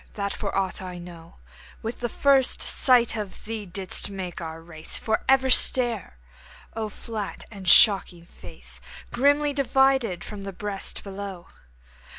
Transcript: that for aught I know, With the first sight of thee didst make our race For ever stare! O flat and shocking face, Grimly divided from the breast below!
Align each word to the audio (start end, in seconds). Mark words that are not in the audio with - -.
that 0.15 0.33
for 0.33 0.55
aught 0.57 0.81
I 0.81 0.97
know, 0.97 1.35
With 1.83 1.99
the 1.99 2.09
first 2.09 2.59
sight 2.59 3.15
of 3.15 3.45
thee 3.45 3.67
didst 3.67 4.09
make 4.09 4.41
our 4.41 4.59
race 4.59 4.97
For 4.97 5.23
ever 5.29 5.51
stare! 5.51 6.17
O 6.75 6.89
flat 6.89 7.45
and 7.51 7.67
shocking 7.67 8.25
face, 8.25 8.81
Grimly 9.11 9.53
divided 9.53 10.23
from 10.23 10.41
the 10.41 10.53
breast 10.53 11.03
below! 11.03 11.49